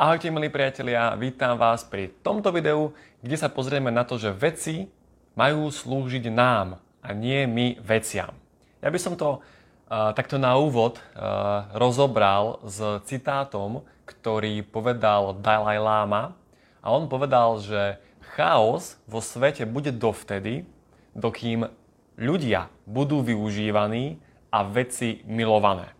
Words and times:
Ahojte 0.00 0.32
milí 0.32 0.48
priatelia, 0.48 1.12
vítam 1.12 1.60
vás 1.60 1.84
pri 1.84 2.08
tomto 2.24 2.48
videu, 2.56 2.96
kde 3.20 3.36
sa 3.36 3.52
pozrieme 3.52 3.92
na 3.92 4.00
to, 4.00 4.16
že 4.16 4.32
veci 4.32 4.88
majú 5.36 5.68
slúžiť 5.68 6.24
nám 6.32 6.80
a 7.04 7.12
nie 7.12 7.44
my 7.44 7.76
veciam. 7.84 8.32
Ja 8.80 8.88
by 8.88 8.96
som 8.96 9.12
to 9.12 9.44
uh, 9.44 10.16
takto 10.16 10.40
na 10.40 10.56
úvod 10.56 10.96
uh, 10.96 11.68
rozobral 11.76 12.64
s 12.64 12.80
citátom, 13.04 13.84
ktorý 14.08 14.64
povedal 14.64 15.36
Dalai 15.36 15.76
Lama 15.76 16.32
a 16.80 16.86
on 16.96 17.04
povedal, 17.04 17.60
že 17.60 18.00
chaos 18.32 18.96
vo 19.04 19.20
svete 19.20 19.68
bude 19.68 19.92
dovtedy, 19.92 20.64
dokým 21.12 21.68
ľudia 22.16 22.72
budú 22.88 23.20
využívaní 23.20 24.16
a 24.48 24.64
veci 24.64 25.20
milované. 25.28 25.92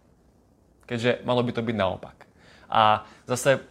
Keďže 0.89 1.21
malo 1.29 1.45
by 1.45 1.53
to 1.53 1.61
byť 1.61 1.77
naopak. 1.77 2.17
A 2.71 3.05
zase 3.29 3.70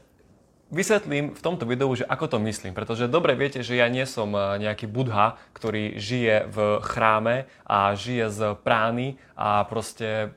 vysvetlím 0.70 1.34
v 1.34 1.42
tomto 1.42 1.66
videu, 1.66 1.90
že 1.98 2.06
ako 2.06 2.26
to 2.30 2.38
myslím, 2.46 2.78
pretože 2.78 3.10
dobre 3.10 3.34
viete, 3.34 3.66
že 3.66 3.78
ja 3.78 3.90
nie 3.90 4.06
som 4.06 4.34
eh, 4.34 4.62
nejaký 4.62 4.86
budha, 4.86 5.38
ktorý 5.54 5.98
žije 5.98 6.50
v 6.50 6.58
chráme 6.86 7.50
a 7.66 7.94
žije 7.98 8.26
z 8.30 8.40
prány 8.62 9.18
a 9.34 9.66
proste 9.66 10.34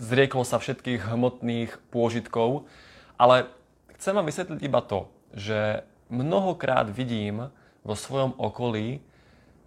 zriekol 0.00 0.48
sa 0.48 0.56
všetkých 0.56 1.12
hmotných 1.12 1.76
pôžitkov, 1.92 2.64
ale 3.20 3.52
chcem 4.00 4.16
vám 4.16 4.24
vysvetliť 4.24 4.60
iba 4.64 4.80
to, 4.80 5.12
že 5.36 5.84
mnohokrát 6.08 6.88
vidím 6.88 7.52
vo 7.84 7.94
svojom 7.96 8.32
okolí 8.40 9.04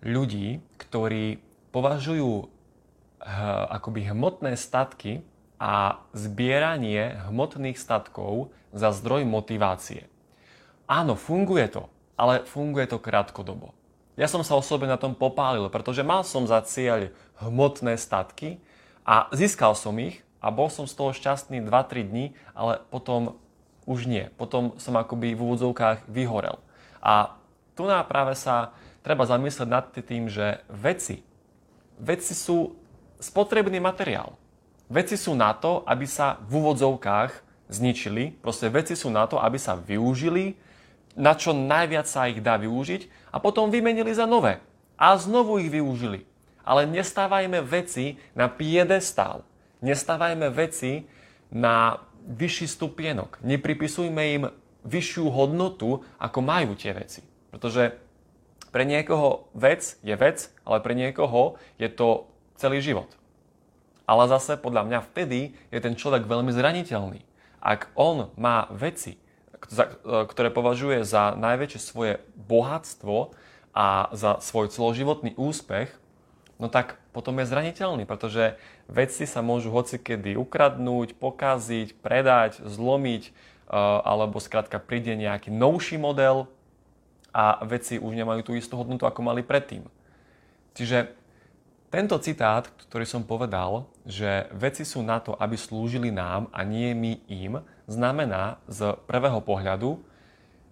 ľudí, 0.01 0.65
ktorí 0.81 1.37
považujú 1.69 2.31
eh, 2.41 2.47
akoby 3.69 4.09
hmotné 4.09 4.57
statky 4.57 5.21
a 5.63 6.03
zbieranie 6.11 7.23
hmotných 7.31 7.79
statkov 7.79 8.51
za 8.75 8.91
zdroj 8.91 9.23
motivácie. 9.23 10.11
Áno, 10.91 11.15
funguje 11.15 11.71
to, 11.71 11.87
ale 12.19 12.43
funguje 12.43 12.83
to 12.91 12.99
krátkodobo. 12.99 13.71
Ja 14.19 14.27
som 14.27 14.43
sa 14.43 14.59
osobne 14.59 14.91
na 14.91 14.99
tom 14.99 15.15
popálil, 15.15 15.71
pretože 15.71 16.03
mal 16.03 16.27
som 16.27 16.43
za 16.43 16.59
cieľ 16.67 17.15
hmotné 17.39 17.95
statky 17.95 18.59
a 19.07 19.31
získal 19.31 19.71
som 19.71 19.95
ich 20.03 20.19
a 20.43 20.51
bol 20.51 20.67
som 20.67 20.83
z 20.83 20.99
toho 20.99 21.15
šťastný 21.15 21.63
2-3 21.63 22.11
dní, 22.11 22.25
ale 22.51 22.83
potom 22.91 23.39
už 23.87 24.03
nie. 24.03 24.27
Potom 24.35 24.75
som 24.75 24.99
akoby 24.99 25.31
v 25.31 25.43
úvodzovkách 25.47 26.11
vyhorel. 26.11 26.59
A 26.99 27.39
tu 27.71 27.87
práve 27.87 28.35
sa 28.35 28.75
treba 28.99 29.23
zamyslieť 29.23 29.69
nad 29.71 29.87
tým, 29.95 30.27
že 30.27 30.59
veci, 30.67 31.23
veci 31.95 32.35
sú 32.35 32.75
spotrebný 33.23 33.79
materiál. 33.79 34.42
Veci 34.91 35.15
sú 35.15 35.33
na 35.33 35.55
to, 35.55 35.81
aby 35.87 36.03
sa 36.03 36.39
v 36.43 36.59
úvodzovkách 36.59 37.31
zničili. 37.71 38.35
Proste 38.43 38.69
veci 38.69 38.93
sú 38.93 39.09
na 39.09 39.25
to, 39.25 39.39
aby 39.39 39.57
sa 39.57 39.73
využili, 39.79 40.53
na 41.13 41.37
čo 41.37 41.53
najviac 41.53 42.05
sa 42.09 42.29
ich 42.29 42.41
dá 42.41 42.57
využiť 42.57 43.31
a 43.33 43.37
potom 43.37 43.69
vymenili 43.69 44.13
za 44.13 44.25
nové. 44.25 44.59
A 44.97 45.17
znovu 45.17 45.57
ich 45.61 45.69
využili. 45.69 46.25
Ale 46.63 46.87
nestávajme 46.87 47.59
veci 47.65 48.15
na 48.37 48.47
piedestál. 48.47 49.43
Nestávajme 49.83 50.47
veci 50.53 51.03
na 51.51 51.99
vyšší 52.23 52.71
stupienok. 52.71 53.43
Nepripisujme 53.43 54.23
im 54.39 54.43
vyššiu 54.87 55.27
hodnotu, 55.27 56.03
ako 56.19 56.39
majú 56.39 56.75
tie 56.75 56.95
veci. 56.95 57.19
Pretože 57.51 57.99
pre 58.71 58.87
niekoho 58.87 59.51
vec 59.53 59.99
je 60.01 60.15
vec, 60.15 60.49
ale 60.65 60.79
pre 60.79 60.95
niekoho 60.95 61.59
je 61.77 61.91
to 61.91 62.25
celý 62.55 62.79
život. 62.79 63.11
Ale 64.03 64.27
zase 64.27 64.59
podľa 64.59 64.83
mňa 64.87 64.99
vtedy 65.11 65.55
je 65.71 65.79
ten 65.79 65.95
človek 65.95 66.27
veľmi 66.27 66.51
zraniteľný. 66.51 67.23
Ak 67.63 67.87
on 67.95 68.35
má 68.35 68.67
veci, 68.75 69.15
ktoré 70.03 70.51
považuje 70.51 71.07
za 71.07 71.31
najväčšie 71.39 71.79
svoje 71.79 72.13
bohatstvo 72.35 73.31
a 73.71 74.11
za 74.11 74.43
svoj 74.43 74.67
celoživotný 74.67 75.39
úspech, 75.39 75.87
no 76.59 76.67
tak 76.67 76.99
potom 77.15 77.39
je 77.39 77.47
zraniteľný, 77.47 78.03
pretože 78.03 78.59
veci 78.91 79.23
sa 79.23 79.39
môžu 79.39 79.71
hocikedy 79.71 80.35
ukradnúť, 80.35 81.15
pokaziť, 81.15 81.95
predať, 82.03 82.59
zlomiť, 82.59 83.23
e, 83.29 83.31
alebo 84.03 84.43
skrátka 84.43 84.83
príde 84.83 85.15
nejaký 85.15 85.47
novší 85.53 85.95
model 85.95 86.51
a 87.31 87.63
veci 87.65 87.97
už 87.97 88.13
nemajú 88.13 88.41
tú 88.45 88.51
istú 88.53 88.77
hodnotu, 88.77 89.07
ako 89.07 89.21
mali 89.25 89.41
predtým. 89.41 89.87
Čiže 90.73 91.13
tento 91.93 92.17
citát, 92.17 92.65
ktorý 92.89 93.05
som 93.05 93.21
povedal, 93.21 93.85
že 94.01 94.49
veci 94.49 94.81
sú 94.81 95.05
na 95.05 95.21
to, 95.21 95.37
aby 95.37 95.53
slúžili 95.53 96.09
nám 96.09 96.49
a 96.49 96.65
nie 96.65 96.89
my 96.97 97.21
im, 97.29 97.61
znamená 97.85 98.57
z 98.65 98.97
prvého 99.05 99.37
pohľadu, 99.45 100.01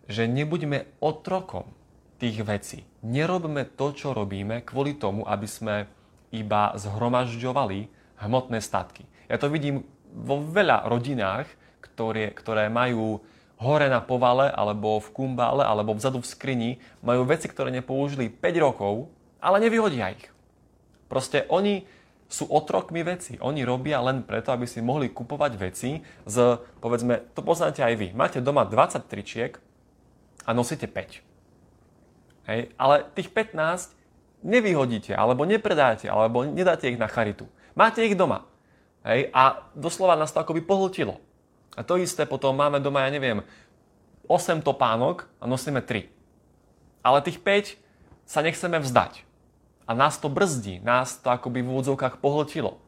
že 0.10 0.26
nebuďme 0.26 0.98
otrokom 0.98 1.70
tých 2.18 2.42
vecí. 2.42 2.90
Nerobme 3.06 3.70
to, 3.70 3.94
čo 3.94 4.18
robíme, 4.18 4.66
kvôli 4.66 4.98
tomu, 4.98 5.22
aby 5.30 5.46
sme 5.46 5.86
iba 6.34 6.74
zhromažďovali 6.74 7.86
hmotné 8.18 8.58
statky. 8.58 9.06
Ja 9.30 9.38
to 9.38 9.46
vidím 9.54 9.86
vo 10.10 10.42
veľa 10.42 10.90
rodinách, 10.90 11.46
ktoré, 11.86 12.34
ktoré 12.34 12.66
majú 12.74 13.22
hore 13.62 13.86
na 13.94 14.02
povale, 14.02 14.50
alebo 14.50 14.98
v 14.98 15.14
kumbále, 15.14 15.62
alebo 15.62 15.94
vzadu 15.94 16.18
v 16.18 16.30
skrini, 16.34 16.72
majú 17.06 17.30
veci, 17.30 17.46
ktoré 17.46 17.70
nepoužili 17.70 18.34
5 18.34 18.42
rokov, 18.58 19.06
ale 19.38 19.62
nevyhodia 19.62 20.18
ich. 20.18 20.41
Proste 21.12 21.44
oni 21.52 21.84
sú 22.32 22.48
otrokmi 22.48 23.04
veci. 23.04 23.36
Oni 23.44 23.68
robia 23.68 24.00
len 24.00 24.24
preto, 24.24 24.56
aby 24.56 24.64
si 24.64 24.80
mohli 24.80 25.12
kupovať 25.12 25.52
veci 25.60 26.00
z, 26.24 26.36
povedzme, 26.80 27.36
to 27.36 27.44
poznáte 27.44 27.84
aj 27.84 27.94
vy. 28.00 28.08
Máte 28.16 28.40
doma 28.40 28.64
20 28.64 29.04
tričiek 29.12 29.60
a 30.48 30.56
nosíte 30.56 30.88
5. 30.88 32.48
Hej, 32.48 32.72
ale 32.80 32.96
tých 33.12 33.28
15 33.28 33.92
nevyhodíte, 34.48 35.12
alebo 35.12 35.44
nepredáte, 35.44 36.08
alebo 36.08 36.48
nedáte 36.48 36.88
ich 36.88 36.98
na 36.98 37.12
charitu. 37.12 37.46
Máte 37.76 38.02
ich 38.08 38.16
doma. 38.16 38.48
Hej, 39.04 39.28
a 39.36 39.68
doslova 39.76 40.16
nás 40.16 40.32
to 40.32 40.40
akoby 40.40 40.64
pohltilo. 40.64 41.20
A 41.76 41.84
to 41.84 42.00
isté 42.00 42.24
potom 42.24 42.56
máme 42.56 42.80
doma, 42.80 43.04
ja 43.04 43.12
neviem, 43.12 43.44
8 44.32 44.64
topánok 44.64 45.28
a 45.44 45.46
nosíme 45.52 45.84
3. 45.84 46.08
Ale 47.04 47.20
tých 47.20 47.44
5 47.44 47.76
sa 48.24 48.40
nechceme 48.40 48.80
vzdať. 48.80 49.28
A 49.92 49.94
nás 49.94 50.16
to 50.16 50.32
brzdí, 50.32 50.80
nás 50.80 51.20
to 51.20 51.28
akoby 51.28 51.60
v 51.60 51.76
úvodzovkách 51.76 52.24
pohltilo. 52.24 52.80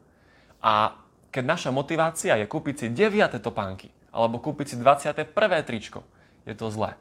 A 0.64 0.96
keď 1.28 1.44
naša 1.44 1.68
motivácia 1.68 2.32
je 2.40 2.48
kúpiť 2.48 2.74
si 2.80 2.86
9. 2.88 3.28
topánky, 3.44 3.92
alebo 4.08 4.40
kúpiť 4.40 4.72
si 4.72 4.76
21. 4.80 5.28
tričko, 5.68 6.00
je 6.48 6.56
to 6.56 6.72
zlé. 6.72 6.96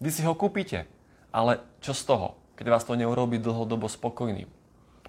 Vy 0.00 0.08
si 0.16 0.24
ho 0.24 0.32
kúpite, 0.32 0.88
ale 1.28 1.60
čo 1.84 1.92
z 1.92 2.08
toho, 2.08 2.40
keď 2.56 2.72
vás 2.72 2.88
to 2.88 2.96
neurobi 2.96 3.36
dlhodobo 3.36 3.84
spokojným? 3.84 4.48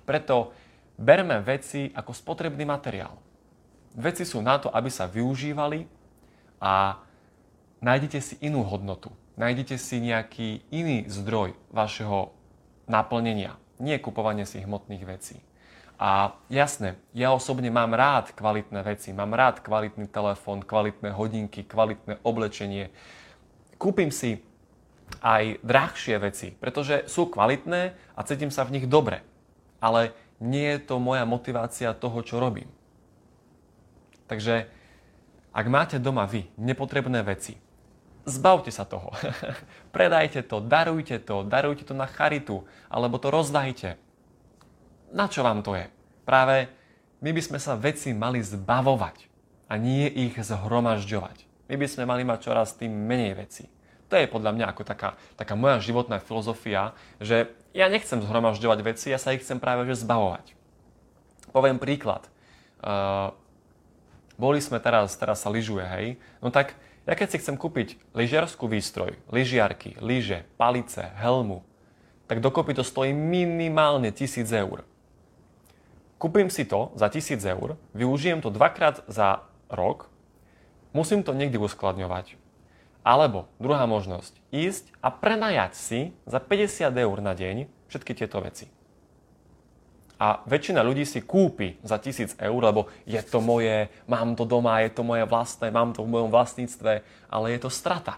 Preto 0.04 0.52
berme 1.00 1.40
veci 1.40 1.88
ako 1.96 2.12
spotrebný 2.12 2.68
materiál. 2.68 3.16
Veci 3.96 4.28
sú 4.28 4.44
na 4.44 4.60
to, 4.60 4.68
aby 4.68 4.92
sa 4.92 5.08
využívali 5.08 5.88
a 6.60 7.00
nájdete 7.80 8.20
si 8.20 8.36
inú 8.44 8.68
hodnotu. 8.68 9.16
Nájdete 9.40 9.80
si 9.80 10.04
nejaký 10.04 10.68
iný 10.76 11.08
zdroj 11.08 11.56
vašeho 11.72 12.36
naplnenia 12.92 13.64
nie 13.80 14.00
kupovanie 14.00 14.48
si 14.48 14.64
hmotných 14.64 15.04
vecí. 15.06 15.38
A 15.96 16.36
jasne, 16.52 17.00
ja 17.16 17.32
osobne 17.32 17.72
mám 17.72 17.96
rád 17.96 18.36
kvalitné 18.36 18.84
veci, 18.84 19.16
mám 19.16 19.32
rád 19.32 19.64
kvalitný 19.64 20.12
telefón, 20.12 20.60
kvalitné 20.60 21.16
hodinky, 21.16 21.64
kvalitné 21.64 22.20
oblečenie. 22.20 22.92
Kúpim 23.80 24.12
si 24.12 24.44
aj 25.24 25.64
drahšie 25.64 26.20
veci, 26.20 26.52
pretože 26.52 27.08
sú 27.08 27.32
kvalitné 27.32 27.96
a 28.12 28.20
cítim 28.28 28.52
sa 28.52 28.68
v 28.68 28.80
nich 28.80 28.86
dobre. 28.92 29.24
Ale 29.80 30.12
nie 30.44 30.76
je 30.76 30.84
to 30.84 31.00
moja 31.00 31.24
motivácia 31.24 31.96
toho, 31.96 32.20
čo 32.28 32.44
robím. 32.44 32.68
Takže 34.28 34.68
ak 35.56 35.66
máte 35.72 35.96
doma 35.96 36.28
vy 36.28 36.52
nepotrebné 36.60 37.24
veci, 37.24 37.56
Zbavte 38.26 38.74
sa 38.74 38.90
toho. 38.90 39.14
Predajte 39.96 40.42
to, 40.42 40.58
darujte 40.60 41.22
to, 41.22 41.46
darujte 41.46 41.86
to 41.86 41.94
na 41.94 42.10
charitu, 42.10 42.66
alebo 42.90 43.22
to 43.22 43.30
rozdajte. 43.30 44.02
Na 45.14 45.30
čo 45.30 45.46
vám 45.46 45.62
to 45.62 45.78
je? 45.78 45.86
Práve 46.26 46.68
my 47.22 47.30
by 47.30 47.42
sme 47.42 47.60
sa 47.62 47.78
veci 47.78 48.12
mali 48.18 48.42
zbavovať 48.42 49.30
a 49.70 49.78
nie 49.78 50.10
ich 50.10 50.36
zhromažďovať. 50.42 51.70
My 51.70 51.76
by 51.78 51.88
sme 51.90 52.04
mali 52.10 52.26
mať 52.26 52.40
čoraz 52.50 52.74
tým 52.78 52.94
menej 52.94 53.38
veci. 53.38 53.66
To 54.10 54.18
je 54.18 54.30
podľa 54.30 54.54
mňa 54.54 54.66
ako 54.70 54.84
taká, 54.86 55.18
taká 55.34 55.58
moja 55.58 55.82
životná 55.82 56.22
filozofia, 56.22 56.94
že 57.18 57.50
ja 57.74 57.90
nechcem 57.90 58.22
zhromažďovať 58.22 58.80
veci, 58.86 59.10
ja 59.10 59.18
sa 59.18 59.34
ich 59.34 59.42
chcem 59.42 59.58
práve 59.58 59.86
že 59.90 60.02
zbavovať. 60.02 60.54
Poviem 61.50 61.82
príklad. 61.82 62.30
Uh, 62.86 63.34
boli 64.38 64.62
sme 64.62 64.78
teraz, 64.78 65.16
teraz 65.18 65.42
sa 65.42 65.50
lyžuje, 65.50 65.82
hej? 65.82 66.08
No 66.44 66.54
tak 66.54 66.78
ja 67.06 67.14
keď 67.14 67.28
si 67.30 67.42
chcem 67.42 67.54
kúpiť 67.54 68.02
lyžiarskú 68.18 68.66
výstroj, 68.66 69.18
lyžiarky, 69.30 69.98
lyže, 70.02 70.42
palice, 70.58 71.14
helmu, 71.22 71.62
tak 72.26 72.42
dokopy 72.42 72.74
to 72.74 72.82
stojí 72.82 73.14
minimálne 73.14 74.10
1000 74.10 74.50
eur. 74.50 74.82
Kúpim 76.18 76.50
si 76.50 76.66
to 76.66 76.90
za 76.98 77.06
1000 77.14 77.46
eur, 77.46 77.78
využijem 77.94 78.42
to 78.42 78.50
dvakrát 78.50 79.06
za 79.06 79.46
rok, 79.70 80.10
musím 80.98 81.22
to 81.22 81.38
niekde 81.38 81.62
uskladňovať. 81.62 82.42
Alebo 83.06 83.46
druhá 83.62 83.86
možnosť, 83.86 84.34
ísť 84.50 84.90
a 84.98 85.14
prenajať 85.14 85.72
si 85.78 86.00
za 86.26 86.42
50 86.42 86.90
eur 86.90 87.18
na 87.22 87.38
deň 87.38 87.70
všetky 87.86 88.18
tieto 88.18 88.42
veci. 88.42 88.75
A 90.16 90.40
väčšina 90.48 90.80
ľudí 90.80 91.04
si 91.04 91.20
kúpi 91.20 91.76
za 91.84 92.00
1000 92.00 92.40
eur, 92.40 92.62
lebo 92.64 92.88
je 93.04 93.20
to 93.20 93.44
moje, 93.44 93.92
mám 94.08 94.32
to 94.40 94.48
doma, 94.48 94.80
je 94.84 94.96
to 94.96 95.04
moje 95.04 95.28
vlastné, 95.28 95.68
mám 95.72 95.92
to 95.92 96.08
v 96.08 96.12
mojom 96.12 96.32
vlastníctve, 96.32 97.04
ale 97.28 97.46
je 97.52 97.60
to 97.60 97.68
strata. 97.68 98.16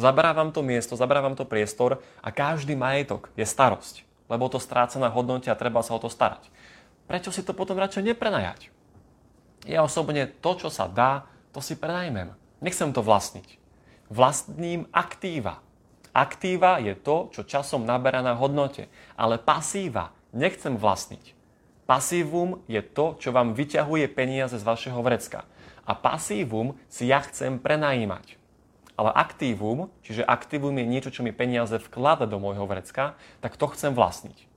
Zabrávam 0.00 0.52
to 0.52 0.64
miesto, 0.64 0.96
zabrávam 0.96 1.36
to 1.36 1.44
priestor 1.44 2.00
a 2.20 2.28
každý 2.32 2.76
majetok 2.76 3.28
je 3.36 3.44
starosť, 3.44 4.04
lebo 4.28 4.48
to 4.48 4.60
stráca 4.60 4.96
na 4.96 5.12
hodnote 5.12 5.48
a 5.52 5.56
treba 5.56 5.84
sa 5.84 5.96
o 5.96 6.00
to 6.00 6.08
starať. 6.08 6.48
Prečo 7.04 7.32
si 7.32 7.44
to 7.44 7.52
potom 7.52 7.76
radšej 7.76 8.12
neprenajať? 8.12 8.72
Ja 9.68 9.84
osobne 9.84 10.28
to, 10.28 10.56
čo 10.56 10.68
sa 10.72 10.88
dá, 10.88 11.28
to 11.52 11.60
si 11.60 11.76
prenajmem. 11.76 12.32
Nechcem 12.60 12.92
to 12.92 13.04
vlastniť 13.04 13.66
vlastním 14.10 14.86
aktíva. 14.94 15.62
Aktíva 16.16 16.80
je 16.80 16.96
to, 16.96 17.28
čo 17.28 17.44
časom 17.44 17.84
naberá 17.84 18.24
na 18.24 18.32
hodnote, 18.32 18.88
ale 19.20 19.36
pasíva 19.36 20.15
nechcem 20.36 20.76
vlastniť. 20.76 21.32
Pasívum 21.88 22.60
je 22.68 22.82
to, 22.82 23.16
čo 23.16 23.32
vám 23.32 23.56
vyťahuje 23.56 24.10
peniaze 24.12 24.58
z 24.58 24.66
vašeho 24.66 25.00
vrecka. 25.00 25.48
A 25.86 25.94
pasívum 25.94 26.76
si 26.90 27.08
ja 27.08 27.22
chcem 27.22 27.62
prenajímať. 27.62 28.36
Ale 28.96 29.12
aktívum, 29.12 29.88
čiže 30.02 30.26
aktívum 30.26 30.74
je 30.76 30.86
niečo, 30.88 31.14
čo 31.14 31.24
mi 31.24 31.30
peniaze 31.30 31.78
vklada 31.78 32.26
do 32.28 32.42
môjho 32.42 32.64
vrecka, 32.68 33.14
tak 33.40 33.56
to 33.56 33.70
chcem 33.72 33.94
vlastniť. 33.96 34.48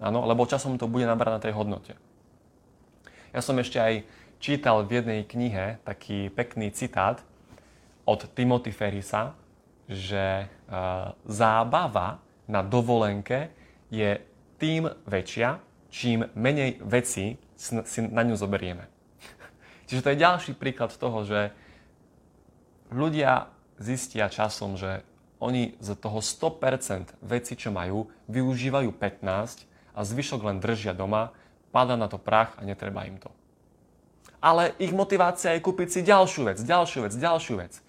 Áno, 0.00 0.24
lebo 0.24 0.48
časom 0.48 0.78
to 0.78 0.88
bude 0.88 1.04
nabrať 1.04 1.32
na 1.34 1.42
tej 1.42 1.52
hodnote. 1.54 1.94
Ja 3.32 3.40
som 3.40 3.56
ešte 3.58 3.80
aj 3.80 3.94
čítal 4.42 4.84
v 4.84 5.02
jednej 5.02 5.20
knihe 5.24 5.82
taký 5.82 6.28
pekný 6.30 6.74
citát, 6.74 7.22
od 8.02 8.26
Timothy 8.34 8.74
Ferrisa, 8.74 9.34
že 9.86 10.46
uh, 10.46 11.14
zábava 11.26 12.18
na 12.50 12.62
dovolenke 12.66 13.54
je 13.92 14.18
tým 14.62 14.86
väčšia, 15.10 15.58
čím 15.90 16.30
menej 16.38 16.78
veci 16.86 17.34
si 17.58 18.00
na 18.06 18.22
ňu 18.22 18.38
zoberieme. 18.38 18.86
Čiže 19.90 20.02
to 20.06 20.12
je 20.14 20.22
ďalší 20.22 20.52
príklad 20.54 20.94
toho, 20.94 21.26
že 21.26 21.50
ľudia 22.94 23.50
zistia 23.82 24.30
časom, 24.30 24.78
že 24.78 25.02
oni 25.42 25.74
z 25.82 25.98
toho 25.98 26.22
100% 26.22 27.18
veci, 27.26 27.58
čo 27.58 27.74
majú, 27.74 28.06
využívajú 28.30 28.94
15 28.94 29.66
a 29.98 30.00
zvyšok 30.06 30.40
len 30.46 30.62
držia 30.62 30.94
doma, 30.94 31.34
pada 31.74 31.98
na 31.98 32.06
to 32.06 32.22
prach 32.22 32.54
a 32.56 32.62
netreba 32.62 33.02
im 33.02 33.18
to. 33.18 33.34
Ale 34.38 34.78
ich 34.78 34.94
motivácia 34.94 35.58
je 35.58 35.64
kúpiť 35.64 35.88
si 35.90 36.00
ďalšiu 36.06 36.46
vec, 36.46 36.58
ďalšiu 36.62 37.10
vec, 37.10 37.14
ďalšiu 37.18 37.54
vec. 37.58 37.82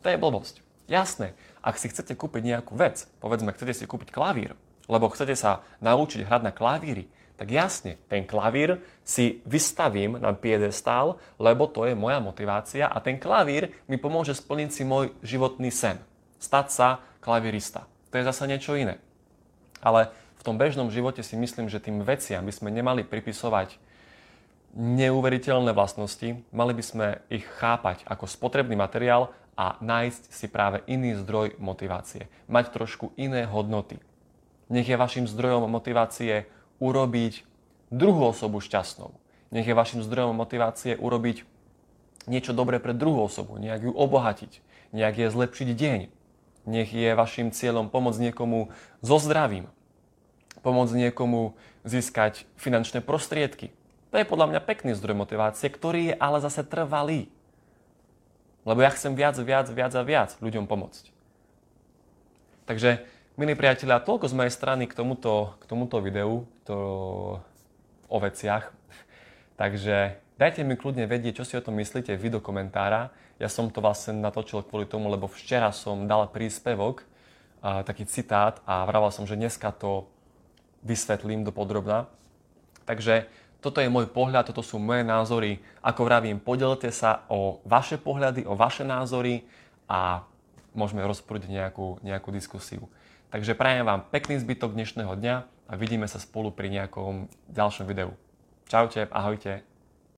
To 0.00 0.06
je 0.08 0.16
blbosť. 0.16 0.64
Jasné, 0.88 1.36
ak 1.60 1.76
si 1.76 1.90
chcete 1.92 2.16
kúpiť 2.16 2.46
nejakú 2.46 2.72
vec, 2.78 3.04
povedzme, 3.20 3.52
chcete 3.52 3.74
si 3.74 3.84
kúpiť 3.84 4.14
klavír, 4.14 4.56
lebo 4.86 5.10
chcete 5.10 5.34
sa 5.34 5.66
naučiť 5.82 6.26
hrať 6.26 6.42
na 6.42 6.52
klavíri, 6.54 7.06
tak 7.36 7.52
jasne, 7.52 8.00
ten 8.08 8.24
klavír 8.24 8.80
si 9.04 9.44
vystavím 9.44 10.16
na 10.16 10.32
piedestál, 10.32 11.20
lebo 11.36 11.68
to 11.68 11.84
je 11.84 11.92
moja 11.92 12.16
motivácia 12.16 12.88
a 12.88 12.96
ten 13.04 13.20
klavír 13.20 13.76
mi 13.92 14.00
pomôže 14.00 14.32
splniť 14.32 14.70
si 14.72 14.82
môj 14.88 15.12
životný 15.20 15.68
sen. 15.68 16.00
Stať 16.40 16.66
sa 16.72 16.88
klavírista. 17.20 17.84
To 18.08 18.16
je 18.16 18.24
zase 18.24 18.48
niečo 18.48 18.72
iné. 18.72 18.96
Ale 19.84 20.08
v 20.40 20.42
tom 20.48 20.56
bežnom 20.56 20.88
živote 20.88 21.20
si 21.20 21.36
myslím, 21.36 21.68
že 21.68 21.82
tým 21.82 22.00
veciam 22.00 22.40
by 22.40 22.52
sme 22.56 22.72
nemali 22.72 23.04
pripisovať 23.04 23.76
neuveriteľné 24.76 25.76
vlastnosti, 25.76 26.40
mali 26.52 26.72
by 26.72 26.84
sme 26.84 27.06
ich 27.28 27.44
chápať 27.60 28.04
ako 28.08 28.24
spotrebný 28.24 28.80
materiál 28.80 29.32
a 29.56 29.76
nájsť 29.80 30.22
si 30.32 30.46
práve 30.48 30.84
iný 30.88 31.16
zdroj 31.20 31.56
motivácie. 31.60 32.28
Mať 32.48 32.72
trošku 32.72 33.12
iné 33.20 33.44
hodnoty. 33.44 34.00
Nech 34.66 34.86
je 34.86 34.96
vašim 34.98 35.30
zdrojom 35.30 35.70
motivácie 35.70 36.50
urobiť 36.82 37.46
druhú 37.94 38.34
osobu 38.34 38.58
šťastnou. 38.58 39.14
Nech 39.54 39.66
je 39.66 39.78
vašim 39.78 40.02
zdrojom 40.02 40.34
motivácie 40.34 40.98
urobiť 40.98 41.46
niečo 42.26 42.50
dobré 42.50 42.82
pre 42.82 42.90
druhú 42.90 43.22
osobu, 43.22 43.56
nejak 43.62 43.86
ju 43.86 43.92
obohatiť, 43.94 44.58
nejak 44.90 45.14
je 45.22 45.26
zlepšiť 45.30 45.68
deň. 45.70 46.00
Nech 46.66 46.90
je 46.90 47.14
vašim 47.14 47.54
cieľom 47.54 47.86
pomôcť 47.86 48.30
niekomu 48.30 48.74
so 48.98 49.22
zdravím, 49.22 49.70
pomôcť 50.66 50.98
niekomu 50.98 51.54
získať 51.86 52.42
finančné 52.58 52.98
prostriedky. 53.06 53.70
To 54.10 54.18
je 54.18 54.26
podľa 54.26 54.50
mňa 54.50 54.60
pekný 54.66 54.98
zdroj 54.98 55.14
motivácie, 55.14 55.70
ktorý 55.70 56.10
je 56.10 56.14
ale 56.18 56.42
zase 56.42 56.66
trvalý. 56.66 57.30
Lebo 58.66 58.82
ja 58.82 58.90
chcem 58.90 59.14
viac, 59.14 59.38
viac, 59.38 59.70
viac 59.70 59.94
a 59.94 60.02
viac 60.02 60.34
ľuďom 60.42 60.66
pomôcť. 60.66 61.14
Takže, 62.66 63.06
milí 63.36 63.52
priatelia, 63.52 64.00
toľko 64.00 64.32
z 64.32 64.34
mojej 64.34 64.52
strany 64.52 64.88
k 64.88 64.96
tomuto, 64.96 65.60
k 65.60 65.64
tomuto 65.68 66.00
videu 66.00 66.48
to, 66.64 66.76
o 68.08 68.16
veciach. 68.16 68.72
Takže 69.60 70.16
dajte 70.40 70.64
mi 70.64 70.72
kľudne 70.72 71.04
vedieť, 71.04 71.40
čo 71.40 71.44
si 71.44 71.52
o 71.52 71.60
tom 71.60 71.76
myslíte 71.76 72.16
vy 72.16 72.32
do 72.32 72.40
komentára. 72.40 73.12
Ja 73.36 73.52
som 73.52 73.68
to 73.68 73.84
vlastne 73.84 74.24
natočil 74.24 74.64
kvôli 74.64 74.88
tomu, 74.88 75.12
lebo 75.12 75.28
včera 75.28 75.68
som 75.68 76.08
dal 76.08 76.32
príspevok, 76.32 77.04
a, 77.60 77.84
taký 77.84 78.08
citát 78.08 78.64
a 78.64 78.88
vraval 78.88 79.12
som, 79.12 79.28
že 79.28 79.36
dneska 79.36 79.68
to 79.76 80.08
vysvetlím 80.80 81.44
do 81.44 81.52
podrobna. 81.52 82.08
Takže 82.88 83.28
toto 83.60 83.84
je 83.84 83.92
môj 83.92 84.08
pohľad, 84.08 84.48
toto 84.48 84.64
sú 84.64 84.80
moje 84.80 85.04
názory. 85.04 85.60
Ako 85.84 86.08
vravím, 86.08 86.40
podelte 86.40 86.88
sa 86.88 87.28
o 87.28 87.60
vaše 87.68 88.00
pohľady, 88.00 88.48
o 88.48 88.56
vaše 88.56 88.80
názory 88.80 89.44
a 89.84 90.24
môžeme 90.72 91.04
rozprúdiť 91.04 91.52
nejakú, 91.52 92.00
nejakú 92.00 92.32
diskusiu. 92.32 92.88
Takže 93.26 93.58
prajem 93.58 93.82
vám 93.82 94.06
pekný 94.14 94.38
zbytok 94.38 94.78
dnešného 94.78 95.10
dňa 95.18 95.36
a 95.66 95.72
vidíme 95.74 96.06
sa 96.06 96.22
spolu 96.22 96.54
pri 96.54 96.70
nejakom 96.70 97.26
ďalšom 97.50 97.90
videu. 97.90 98.14
Čaute, 98.70 99.10
ahojte. 99.10 99.66